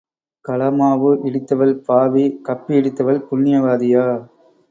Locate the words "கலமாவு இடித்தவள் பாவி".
0.45-2.25